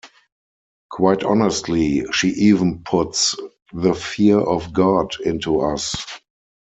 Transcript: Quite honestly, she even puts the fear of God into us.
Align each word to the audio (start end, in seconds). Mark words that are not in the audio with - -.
Quite 0.89 1.21
honestly, 1.23 2.05
she 2.11 2.29
even 2.29 2.81
puts 2.83 3.35
the 3.71 3.93
fear 3.93 4.39
of 4.39 4.73
God 4.73 5.11
into 5.23 5.59
us. 5.61 5.95